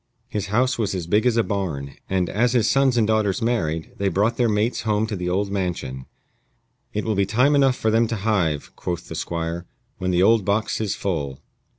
[0.29, 3.91] His house was as big as a barn, and, as his sons and daughters married,
[3.97, 6.07] they brought their mates home to the old mansion.
[6.91, 9.67] "It will be time enough for them to hive," quoth the Squire,
[9.99, 11.39] "when the old box is full."